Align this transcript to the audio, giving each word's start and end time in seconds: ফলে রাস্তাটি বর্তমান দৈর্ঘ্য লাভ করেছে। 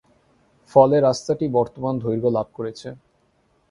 ফলে 0.71 0.97
রাস্তাটি 0.99 1.45
বর্তমান 1.57 1.93
দৈর্ঘ্য 2.03 2.29
লাভ 2.37 2.47
করেছে। 2.57 2.87